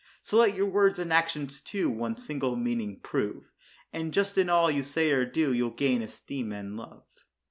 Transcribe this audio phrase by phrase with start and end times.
[0.23, 3.51] So let your words and actions, too, one single meaning prove,
[3.93, 7.03] And just in all you say or do, you'll gain esteem and love.